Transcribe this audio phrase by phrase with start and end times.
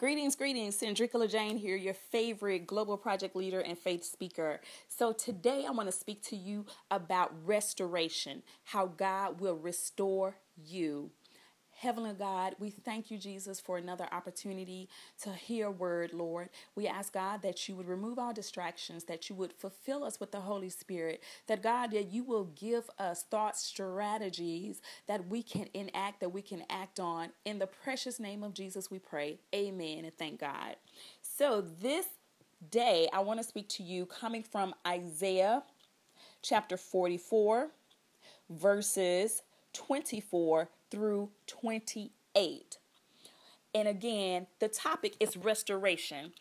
[0.00, 0.76] Greetings, greetings.
[0.76, 4.62] Cendrica Jane here, your favorite global project leader and faith speaker.
[4.88, 11.10] So, today I want to speak to you about restoration, how God will restore you.
[11.80, 14.90] Heavenly God, we thank you, Jesus, for another opportunity
[15.22, 16.50] to hear word, Lord.
[16.74, 20.30] We ask God that you would remove all distractions, that you would fulfill us with
[20.30, 25.68] the Holy Spirit, that God, that you will give us thoughts, strategies that we can
[25.72, 27.30] enact, that we can act on.
[27.46, 29.38] In the precious name of Jesus, we pray.
[29.54, 30.76] Amen and thank God.
[31.22, 32.04] So, this
[32.70, 35.62] day, I want to speak to you coming from Isaiah
[36.42, 37.70] chapter 44,
[38.50, 39.40] verses
[39.72, 42.78] 24 through 28.
[43.74, 46.32] And again, the topic is restoration.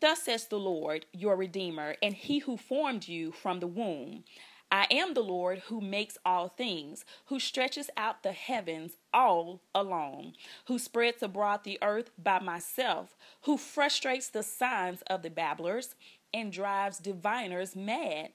[0.00, 4.24] Thus says the Lord, your Redeemer, and He who formed you from the womb.
[4.72, 10.34] I am the Lord who makes all things, who stretches out the heavens all alone,
[10.66, 15.96] who spreads abroad the earth by myself, who frustrates the signs of the babblers
[16.32, 18.30] and drives diviners mad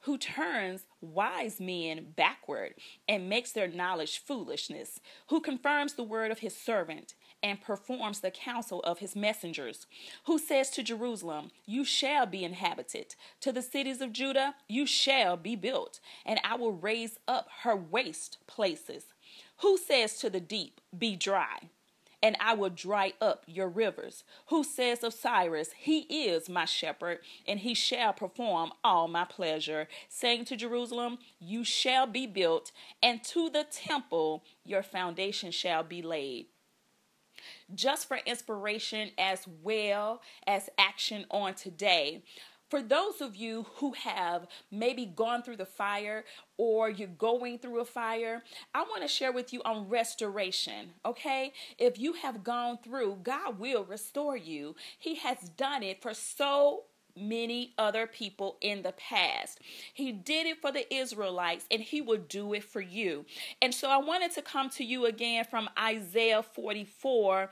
[0.00, 2.74] who turns wise men backward
[3.08, 8.30] and makes their knowledge foolishness, who confirms the word of his servant and performs the
[8.30, 9.86] counsel of his messengers,
[10.26, 15.36] who says to Jerusalem, You shall be inhabited, to the cities of Judah, you shall
[15.36, 19.04] be built, and I will raise up her waste places.
[19.58, 21.70] Who says to the deep, Be dry?
[22.22, 24.24] And I will dry up your rivers.
[24.46, 29.88] Who says of Cyrus, He is my shepherd, and he shall perform all my pleasure,
[30.08, 36.02] saying to Jerusalem, You shall be built, and to the temple your foundation shall be
[36.02, 36.46] laid
[37.74, 42.22] just for inspiration as well as action on today
[42.70, 46.24] for those of you who have maybe gone through the fire
[46.56, 48.42] or you're going through a fire,
[48.74, 51.52] I want to share with you on restoration, okay?
[51.78, 54.76] If you have gone through, God will restore you.
[54.98, 56.84] He has done it for so
[57.16, 59.60] many other people in the past.
[59.92, 63.24] He did it for the Israelites and he will do it for you.
[63.62, 67.50] And so I wanted to come to you again from Isaiah 44,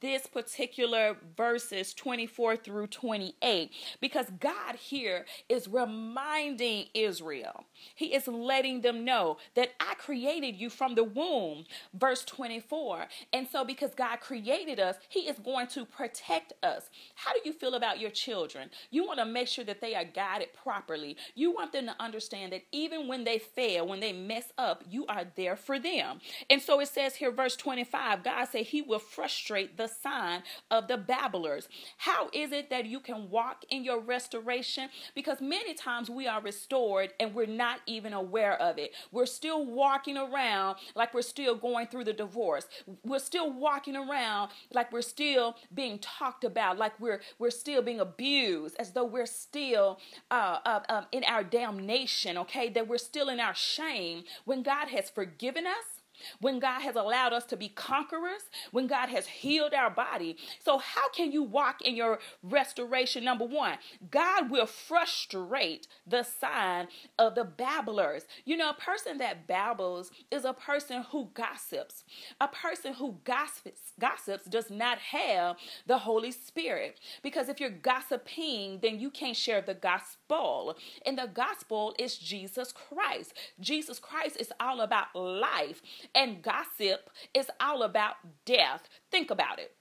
[0.00, 7.64] this particular verses 24 through 28, because God here is reminding Israel.
[7.94, 13.06] He is letting them know that I created you from the womb, verse 24.
[13.32, 16.90] And so because God created us, he is going to protect us.
[17.14, 18.70] How do you feel about your children?
[18.92, 21.16] You want to make sure that they are guided properly.
[21.34, 25.06] You want them to understand that even when they fail, when they mess up, you
[25.06, 26.20] are there for them.
[26.50, 30.88] And so it says here, verse 25, God said he will frustrate the sign of
[30.88, 31.68] the babblers.
[31.96, 34.90] How is it that you can walk in your restoration?
[35.14, 38.92] Because many times we are restored and we're not even aware of it.
[39.10, 42.66] We're still walking around like we're still going through the divorce.
[43.04, 48.00] We're still walking around like we're still being talked about, like we're we're still being
[48.00, 49.98] abused as though we're still
[50.30, 52.68] uh, uh, um, in our damnation, okay?
[52.68, 56.01] That we're still in our shame when God has forgiven us
[56.40, 60.36] when God has allowed us to be conquerors, when God has healed our body.
[60.60, 63.24] So, how can you walk in your restoration?
[63.24, 63.78] Number one,
[64.10, 66.88] God will frustrate the sign
[67.18, 68.24] of the babblers.
[68.44, 72.04] You know, a person that babbles is a person who gossips.
[72.40, 75.56] A person who gossips, gossips does not have
[75.86, 77.00] the Holy Spirit.
[77.22, 80.76] Because if you're gossiping, then you can't share the gospel.
[81.06, 83.34] And the gospel is Jesus Christ.
[83.60, 85.82] Jesus Christ is all about life.
[86.14, 88.88] And gossip is all about death.
[89.10, 89.74] Think about it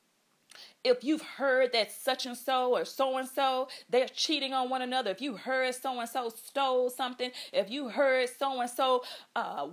[0.83, 4.81] if you've heard that such and so or so and so they're cheating on one
[4.81, 9.03] another if you heard so and so stole something if you heard so and so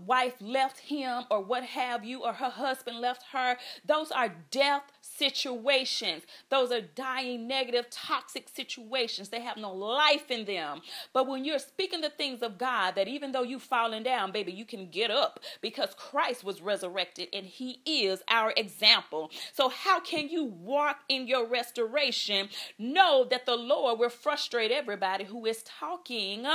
[0.06, 4.82] wife left him or what have you or her husband left her those are death
[5.18, 10.80] situations those are dying negative toxic situations they have no life in them
[11.12, 14.52] but when you're speaking the things of god that even though you've fallen down baby
[14.52, 20.00] you can get up because christ was resurrected and he is our example so how
[20.00, 22.48] can you walk in your restoration,
[22.78, 26.46] know that the Lord will frustrate everybody who is talking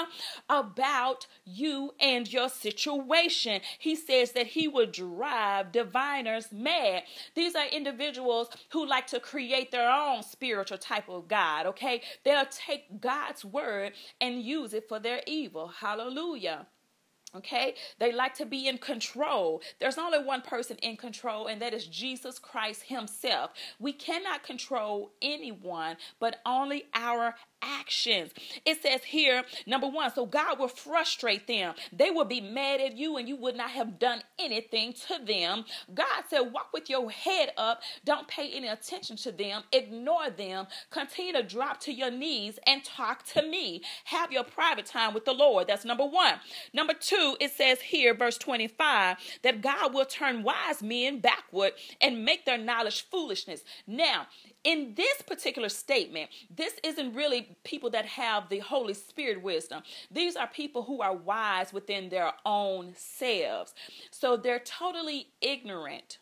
[0.49, 3.61] about you and your situation.
[3.79, 7.03] He says that He will drive diviners mad.
[7.35, 12.01] These are individuals who like to create their own spiritual type of God, okay?
[12.23, 15.67] They'll take God's word and use it for their evil.
[15.67, 16.67] Hallelujah.
[17.35, 19.63] Okay, they like to be in control.
[19.79, 23.51] There's only one person in control, and that is Jesus Christ Himself.
[23.79, 27.33] We cannot control anyone, but only our
[27.63, 28.31] actions.
[28.65, 31.73] It says here, number one, so God will frustrate them.
[31.91, 35.65] They will be mad at you and you would not have done anything to them.
[35.93, 37.81] God said, walk with your head up.
[38.05, 39.63] Don't pay any attention to them.
[39.71, 40.67] Ignore them.
[40.91, 43.81] Continue to drop to your knees and talk to me.
[44.05, 45.67] Have your private time with the Lord.
[45.67, 46.35] That's number one.
[46.73, 52.25] Number two, it says here, verse 25, that God will turn wise men backward and
[52.25, 53.63] make their knowledge foolishness.
[53.87, 54.27] Now,
[54.63, 59.83] in this particular statement, this isn't really people that have the Holy Spirit wisdom.
[60.09, 63.73] These are people who are wise within their own selves.
[64.11, 66.19] So they're totally ignorant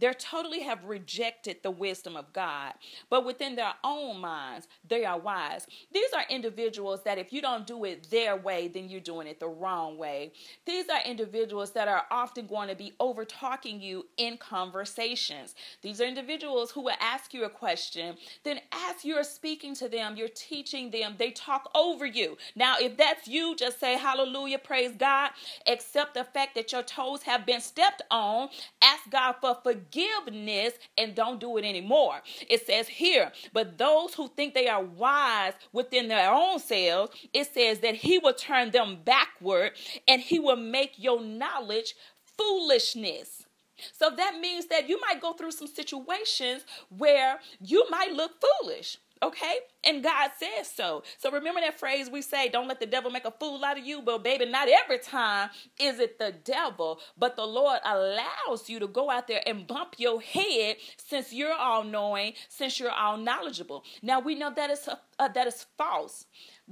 [0.00, 2.74] they totally have rejected the wisdom of God,
[3.10, 5.66] but within their own minds, they are wise.
[5.92, 9.40] These are individuals that if you don't do it their way, then you're doing it
[9.40, 10.32] the wrong way.
[10.66, 15.54] These are individuals that are often going to be over talking you in conversations.
[15.82, 20.16] These are individuals who will ask you a question, then as you're speaking to them,
[20.16, 22.38] you're teaching them, they talk over you.
[22.56, 25.30] Now, if that's you, just say hallelujah, praise God,
[25.66, 28.48] accept the fact that your toes have been stepped on,
[28.82, 32.20] ask God for forgiveness forgiveness and don't do it anymore.
[32.48, 37.52] It says here, but those who think they are wise within their own selves, it
[37.52, 39.72] says that he will turn them backward
[40.08, 41.94] and he will make your knowledge
[42.36, 43.44] foolishness.
[43.92, 46.64] So that means that you might go through some situations
[46.96, 48.98] where you might look foolish.
[49.22, 49.58] Okay?
[49.84, 51.02] And God says so.
[51.18, 53.84] So remember that phrase we say, don't let the devil make a fool out of
[53.84, 54.00] you.
[54.02, 58.86] But baby, not every time is it the devil, but the Lord allows you to
[58.86, 63.84] go out there and bump your head since you're all knowing, since you're all knowledgeable.
[64.02, 64.88] Now we know that is
[65.18, 66.26] uh, that is false.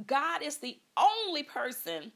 [0.06, 2.12] God is the only person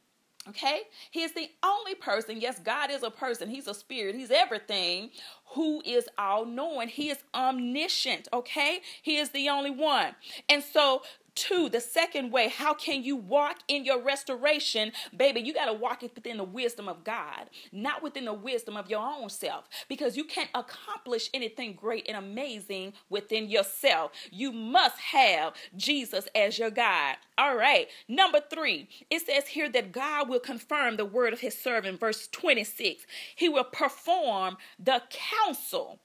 [0.48, 0.82] Okay?
[1.10, 2.40] He is the only person.
[2.40, 3.48] Yes, God is a person.
[3.48, 4.14] He's a spirit.
[4.14, 5.10] He's everything
[5.54, 6.88] who is all knowing.
[6.88, 8.28] He is omniscient.
[8.32, 8.80] Okay?
[9.02, 10.14] He is the only one.
[10.48, 11.02] And so
[11.34, 14.92] Two, the second way, how can you walk in your restoration?
[15.16, 18.76] Baby, you got to walk it within the wisdom of God, not within the wisdom
[18.76, 24.12] of your own self, because you can't accomplish anything great and amazing within yourself.
[24.30, 27.16] You must have Jesus as your guide.
[27.38, 27.88] All right.
[28.08, 32.28] Number three, it says here that God will confirm the word of his servant, verse
[32.30, 33.06] 26.
[33.36, 35.98] He will perform the counsel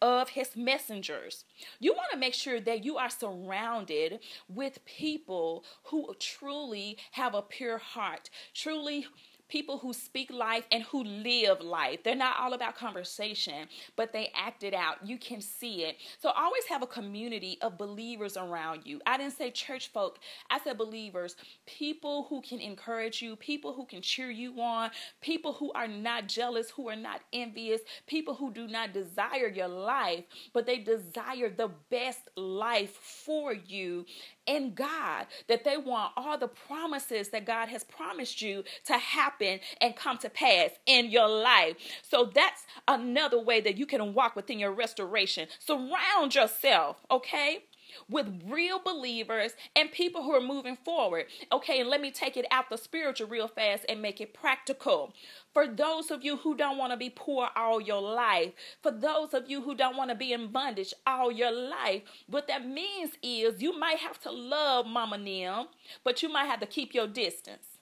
[0.00, 1.44] of his messengers.
[1.80, 7.42] You want to make sure that you are surrounded with people who truly have a
[7.42, 9.06] pure heart, truly
[9.48, 12.02] people who speak life and who live life.
[12.02, 15.06] They're not all about conversation, but they act it out.
[15.06, 15.96] You can see it.
[16.18, 19.00] So always have a community of believers around you.
[19.06, 20.18] I didn't say church folk,
[20.50, 21.36] I said believers,
[21.66, 24.90] people who can encourage you, people who can cheer you on,
[25.20, 29.68] people who are not jealous, who are not envious, people who do not desire your
[29.68, 34.04] life, but they desire the best life for you
[34.48, 39.60] in God, that they want all the promises that God has promised you to happen
[39.80, 41.76] and come to pass in your life.
[42.02, 45.48] So that's another way that you can walk within your restoration.
[45.60, 47.64] Surround yourself, okay?
[48.08, 51.26] With real believers and people who are moving forward.
[51.52, 55.12] Okay, and let me take it out the spiritual real fast and make it practical.
[55.52, 58.52] For those of you who don't want to be poor all your life,
[58.82, 62.48] for those of you who don't want to be in bondage all your life, what
[62.48, 65.66] that means is you might have to love Mama Nim,
[66.04, 67.78] but you might have to keep your distance.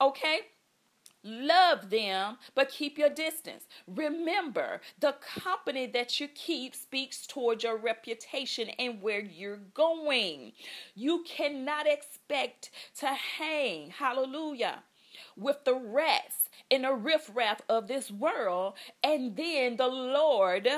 [0.00, 0.40] Okay?
[1.26, 3.64] Love them, but keep your distance.
[3.88, 10.52] Remember, the company that you keep speaks toward your reputation and where you're going.
[10.94, 14.84] You cannot expect to hang, hallelujah,
[15.36, 20.68] with the rest in the riffraff of this world, and then the Lord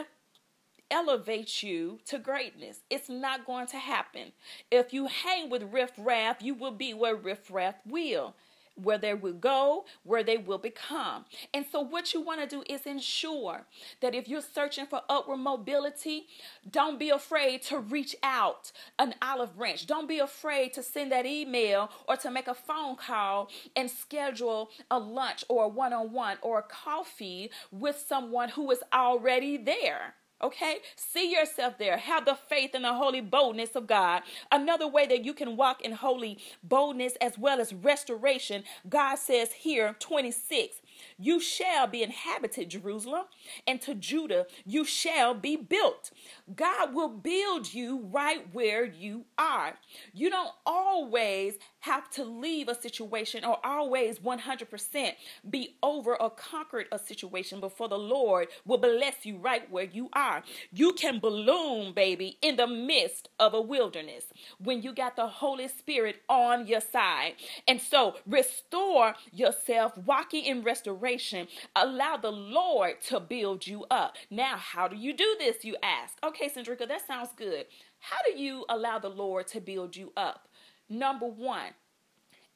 [0.90, 2.80] elevate you to greatness.
[2.88, 4.32] It's not going to happen.
[4.70, 8.34] If you hang with riffraff, you will be where riffraff will
[8.82, 11.24] where they will go, where they will become.
[11.52, 13.66] And so, what you want to do is ensure
[14.00, 16.26] that if you're searching for upward mobility,
[16.70, 19.86] don't be afraid to reach out an olive branch.
[19.86, 24.70] Don't be afraid to send that email or to make a phone call and schedule
[24.90, 29.56] a lunch or a one on one or a coffee with someone who is already
[29.56, 30.14] there.
[30.42, 30.78] Okay?
[30.96, 31.96] See yourself there.
[31.96, 34.22] Have the faith and the holy boldness of God.
[34.52, 39.52] Another way that you can walk in holy boldness as well as restoration, God says
[39.52, 40.80] here, 26,
[41.18, 43.24] you shall be inhabited, Jerusalem,
[43.66, 46.10] and to Judah you shall be built.
[46.54, 49.74] God will build you right where you are.
[50.12, 55.12] You don't always have to leave a situation or always 100%
[55.48, 60.08] be over or conquered a situation before the Lord will bless you right where you
[60.12, 60.42] are.
[60.72, 64.24] You can bloom, baby, in the midst of a wilderness
[64.58, 67.34] when you got the Holy Spirit on your side.
[67.66, 71.48] And so restore yourself, walking in restoration.
[71.76, 74.16] Allow the Lord to build you up.
[74.30, 75.64] Now, how do you do this?
[75.64, 76.14] You ask.
[76.24, 77.66] Okay, Cendrika, that sounds good.
[78.00, 80.48] How do you allow the Lord to build you up?
[80.88, 81.72] Number one,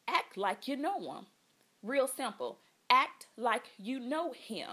[0.08, 1.26] act like you know him.
[1.82, 2.58] Real simple.
[2.88, 4.68] Act like you know him.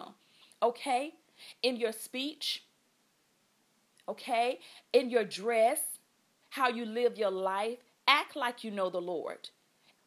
[0.61, 1.13] Okay?
[1.63, 2.65] In your speech,
[4.07, 4.59] okay?
[4.91, 5.79] In your dress,
[6.49, 9.49] how you live your life, act like you know the Lord.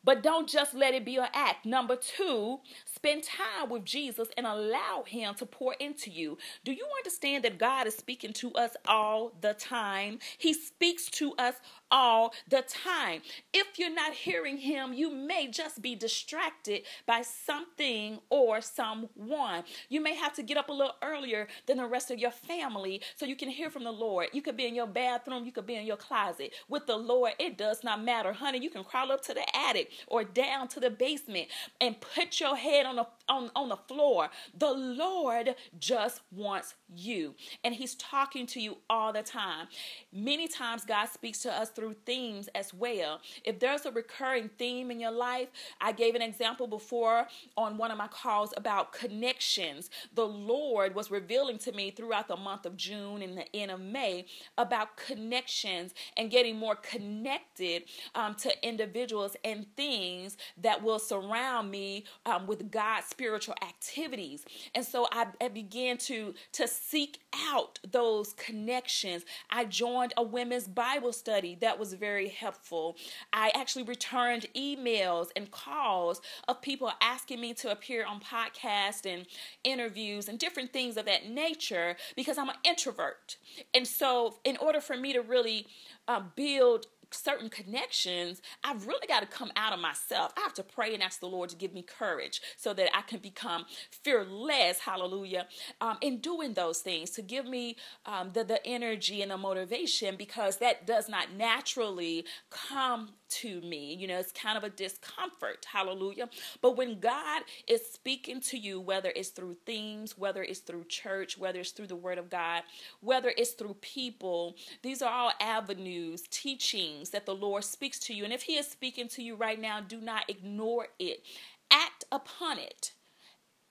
[0.04, 1.64] But don't just let it be an act.
[1.64, 6.38] Number two, spend time with Jesus and allow Him to pour into you.
[6.64, 10.18] Do you understand that God is speaking to us all the time?
[10.38, 11.54] He speaks to us
[11.92, 13.20] all the time.
[13.52, 19.62] If you're not hearing Him, you may just be distracted by something or someone.
[19.90, 23.02] You may have to get up a little earlier than the rest of your family
[23.14, 24.28] so you can hear from the Lord.
[24.32, 26.54] You could be in your bathroom, you could be in your closet.
[26.68, 28.32] With the Lord, it does not matter.
[28.32, 31.48] Honey, you can crawl up to the attic or down to the basement
[31.80, 34.28] and put your head on the on, on the floor.
[34.58, 37.34] The Lord just wants you.
[37.64, 39.68] And He's talking to you all the time.
[40.12, 43.20] Many times God speaks to us through themes as well.
[43.44, 45.48] If there's a recurring theme in your life,
[45.80, 49.90] I gave an example before on one of my calls about connections.
[50.14, 53.80] The Lord was revealing to me throughout the month of June and the end of
[53.80, 54.26] May
[54.58, 57.84] about connections and getting more connected
[58.14, 64.44] um, to individuals and things that will surround me um, with God's spiritual activities.
[64.74, 69.24] And so I, I began to to seek out those connections.
[69.48, 72.96] I joined a women's Bible study that was very helpful.
[73.32, 79.26] I actually returned emails and calls of people asking me to appear on podcasts and
[79.62, 83.36] interviews and different things of that nature because I'm an introvert.
[83.72, 85.68] And so, in order for me to really
[86.08, 90.32] uh, build certain connections, I've really got to come out of myself.
[90.36, 93.02] I have to pray and ask the Lord to give me courage so that I
[93.02, 95.46] can become fearless, hallelujah,
[95.80, 97.76] um, in doing those things, to give me
[98.06, 103.10] um, the, the energy and the motivation because that does not naturally come
[103.40, 103.94] to me.
[103.94, 106.28] You know, it's kind of a discomfort, hallelujah.
[106.60, 111.38] But when God is speaking to you, whether it's through themes, whether it's through church,
[111.38, 112.62] whether it's through the Word of God,
[113.00, 118.24] whether it's through people, these are all avenues, teachings that the Lord speaks to you.
[118.24, 121.22] And if He is speaking to you right now, do not ignore it,
[121.70, 122.92] act upon it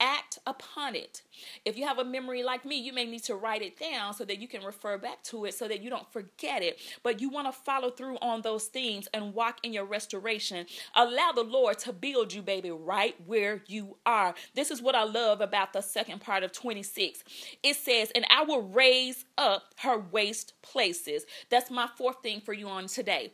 [0.02, 1.22] act upon it.
[1.64, 4.24] If you have a memory like me, you may need to write it down so
[4.24, 6.78] that you can refer back to it so that you don't forget it.
[7.02, 10.66] But you want to follow through on those things and walk in your restoration.
[10.96, 14.34] Allow the Lord to build you, baby, right where you are.
[14.54, 17.22] This is what I love about the second part of 26.
[17.62, 21.24] It says, And I will raise up her waste places.
[21.48, 23.32] That's my fourth thing for you on today.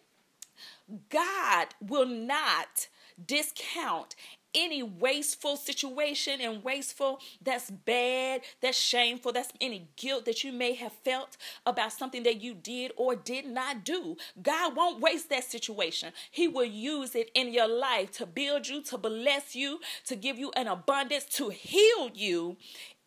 [1.11, 2.89] God will not
[3.27, 4.15] discount
[4.59, 10.75] any wasteful situation and wasteful that's bad, that's shameful, that's any guilt that you may
[10.75, 14.17] have felt about something that you did or did not do.
[14.43, 16.13] God won't waste that situation.
[16.31, 20.39] He will use it in your life to build you, to bless you, to give
[20.39, 22.57] you an abundance, to heal you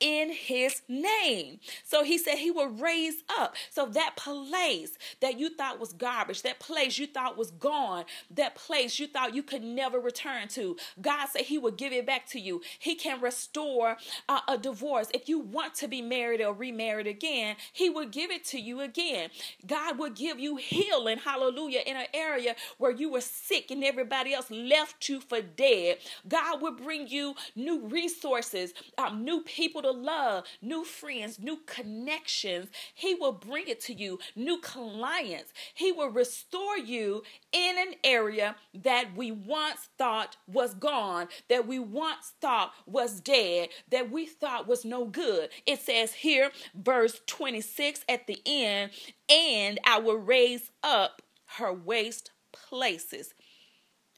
[0.01, 1.59] in his name.
[1.85, 3.55] So he said he will raise up.
[3.69, 8.55] So that place that you thought was garbage, that place you thought was gone, that
[8.55, 12.27] place you thought you could never return to, God said he will give it back
[12.29, 12.61] to you.
[12.79, 15.07] He can restore uh, a divorce.
[15.13, 18.81] If you want to be married or remarried again, he will give it to you
[18.81, 19.29] again.
[19.67, 24.33] God will give you healing, hallelujah, in an area where you were sick and everybody
[24.33, 25.97] else left you for dead.
[26.27, 32.69] God will bring you new resources, um, new people to love, new friends, new connections.
[32.93, 35.53] He will bring it to you, new clients.
[35.73, 41.79] He will restore you in an area that we once thought was gone, that we
[41.79, 45.49] once thought was dead, that we thought was no good.
[45.65, 48.91] It says here, verse 26 at the end,
[49.29, 51.21] and I will raise up
[51.57, 53.33] her waste places.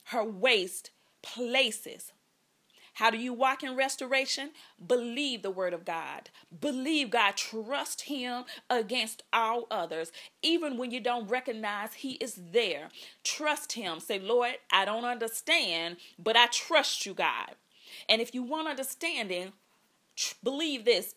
[0.05, 2.11] Her waste places.
[2.93, 4.51] How do you walk in restoration?
[4.85, 6.29] Believe the word of God.
[6.59, 7.35] Believe God.
[7.35, 10.11] Trust Him against all others.
[10.41, 12.89] Even when you don't recognize He is there,
[13.23, 13.99] trust Him.
[13.99, 17.55] Say, Lord, I don't understand, but I trust you, God.
[18.07, 19.53] And if you want understanding,
[20.15, 21.15] tr- believe this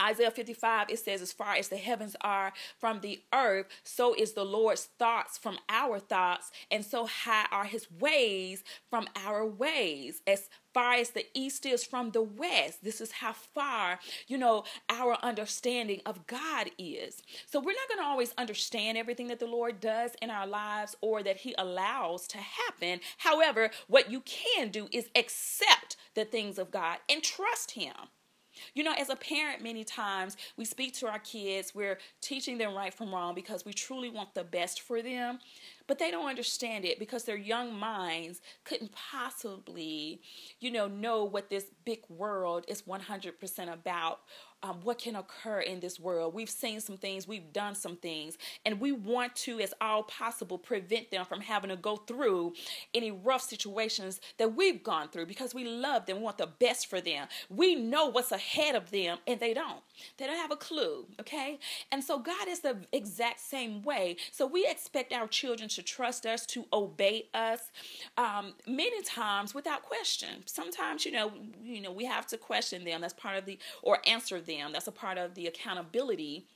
[0.00, 4.32] Isaiah 55, it says, As far as the heavens are from the earth, so is
[4.32, 10.20] the Lord's thoughts from our thoughts, and so high are his ways from our ways.
[10.26, 12.82] As far as the east is from the west.
[12.82, 17.22] This is how far, you know, our understanding of God is.
[17.46, 20.96] So we're not going to always understand everything that the Lord does in our lives
[21.00, 23.00] or that He allows to happen.
[23.18, 27.94] However, what you can do is accept the things of God and trust Him.
[28.74, 32.74] You know, as a parent, many times we speak to our kids, we're teaching them
[32.74, 35.38] right from wrong because we truly want the best for them,
[35.86, 40.20] but they don't understand it because their young minds couldn't possibly,
[40.60, 44.20] you know, know what this big world is 100% about
[44.64, 46.32] um, what can occur in this world.
[46.32, 50.56] We've seen some things, we've done some things, and we want to, as all possible,
[50.56, 52.54] prevent them from having to go through
[52.94, 57.00] any rough situations that we've gone through because we love them, want the best for
[57.02, 57.28] them.
[57.50, 59.82] We know what's ahead of them, and they don't.
[60.16, 61.58] They don't have a clue, okay?
[61.92, 64.16] And so God is the exact same way.
[64.32, 67.70] So we expect our children to trust us, to obey us,
[68.16, 70.42] um, many times without question.
[70.46, 73.02] Sometimes, you know, you know, we have to question them.
[73.02, 74.72] That's part of the or answer them them.
[74.72, 76.46] That's a part of the accountability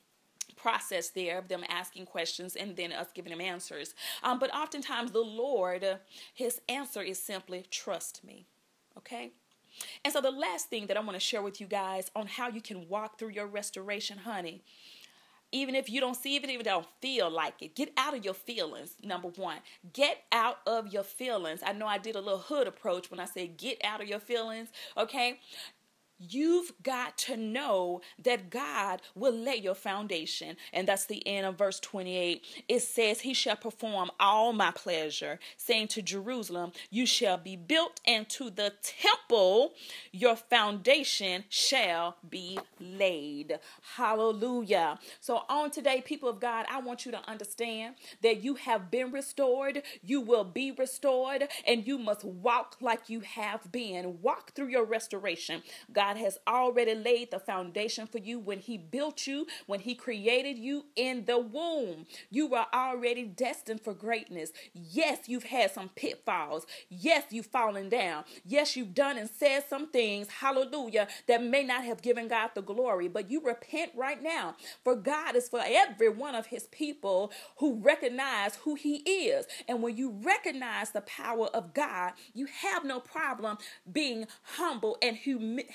[0.56, 3.94] process there of them asking questions and then us giving them answers.
[4.22, 5.98] Um, but oftentimes, the Lord,
[6.34, 8.46] His answer is simply trust me.
[8.96, 9.30] Okay?
[10.04, 12.48] And so, the last thing that I want to share with you guys on how
[12.48, 14.62] you can walk through your restoration, honey,
[15.50, 18.14] even if you don't see it, even if you don't feel like it, get out
[18.14, 18.96] of your feelings.
[19.02, 19.58] Number one,
[19.92, 21.60] get out of your feelings.
[21.64, 24.18] I know I did a little hood approach when I said get out of your
[24.18, 25.40] feelings, okay?
[26.18, 30.56] You've got to know that God will lay your foundation.
[30.72, 32.44] And that's the end of verse 28.
[32.68, 38.00] It says, He shall perform all my pleasure, saying to Jerusalem, You shall be built,
[38.06, 39.72] and to the temple
[40.12, 43.58] your foundation shall be laid.
[43.96, 44.98] Hallelujah.
[45.20, 49.12] So, on today, people of God, I want you to understand that you have been
[49.12, 54.20] restored, you will be restored, and you must walk like you have been.
[54.22, 55.62] Walk through your restoration.
[55.92, 59.94] God God has already laid the foundation for you when He built you, when He
[59.94, 62.06] created you in the womb.
[62.30, 64.50] You were already destined for greatness.
[64.72, 66.66] Yes, you've had some pitfalls.
[66.88, 68.24] Yes, you've fallen down.
[68.46, 72.62] Yes, you've done and said some things, hallelujah, that may not have given God the
[72.62, 74.56] glory, but you repent right now.
[74.84, 79.46] For God is for every one of His people who recognize who He is.
[79.68, 83.58] And when you recognize the power of God, you have no problem
[83.92, 85.18] being humble and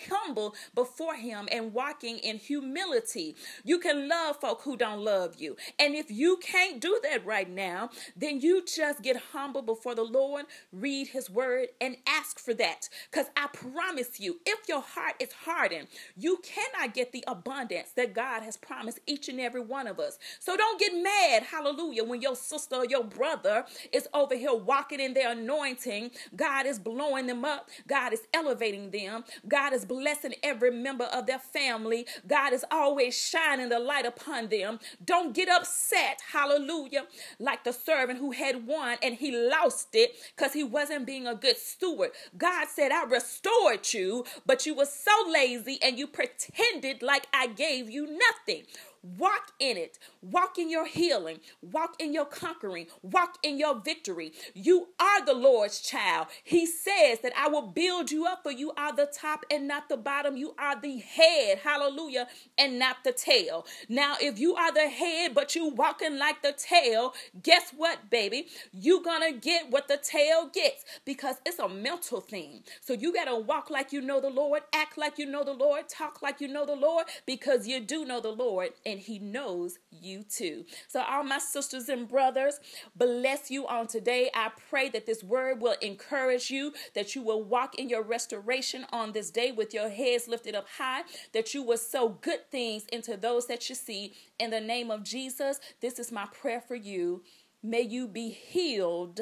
[0.10, 3.36] humble humble before Him and walking in humility.
[3.64, 5.56] You can love folk who don't love you.
[5.80, 10.04] And if you can't do that right now, then you just get humble before the
[10.04, 12.90] Lord, read His word, and ask for that.
[13.12, 18.14] Because I promise you, if your heart is hardened, you cannot get the abundance that
[18.14, 20.18] God has promised each and every one of us.
[20.40, 25.00] So don't get mad, hallelujah, when your sister or your brother is over here walking
[25.00, 26.12] in their anointing.
[26.36, 31.06] God is blowing them up, God is elevating them, God is blessing blessing every member
[31.06, 32.06] of their family.
[32.28, 34.80] God is always shining the light upon them.
[35.04, 37.06] Don't get upset, hallelujah,
[37.40, 41.34] like the servant who had one and he lost it because he wasn't being a
[41.34, 42.12] good steward.
[42.38, 47.48] God said, I restored you, but you were so lazy and you pretended like I
[47.48, 48.66] gave you nothing.
[49.04, 50.00] Walk in it.
[50.22, 51.40] Walk in your healing.
[51.62, 52.88] Walk in your conquering.
[53.04, 54.34] Walk in your victory.
[54.56, 56.28] You are the Lord's child.
[56.44, 59.90] He says that I will build you up, for you are the top and not
[59.90, 60.38] the bottom.
[60.38, 61.60] You are the head.
[61.60, 62.28] Hallelujah.
[62.58, 63.66] And not the tail.
[63.90, 67.14] Now, if you are the head, but you walking like the tail,
[67.44, 68.48] guess what, baby?
[68.74, 72.64] you gonna get what the tail gets because it's a mental thing.
[72.82, 75.90] So you gotta walk like you know the Lord, act like you know the Lord,
[75.90, 78.70] talk like you know the Lord, because you do know the Lord.
[78.86, 80.66] And and He knows you too.
[80.88, 82.60] So, all my sisters and brothers,
[82.96, 84.30] bless you on today.
[84.36, 88.86] I pray that this word will encourage you, that you will walk in your restoration
[88.94, 91.02] on this day with your heads lifted up high,
[91.34, 94.14] that you will sow good things into those that you see.
[94.40, 97.24] In the name of Jesus, this is my prayer for you.
[97.64, 99.22] May you be healed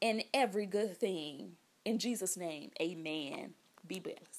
[0.00, 1.52] in every good thing.
[1.84, 3.54] In Jesus' name, amen.
[3.86, 4.31] Be blessed.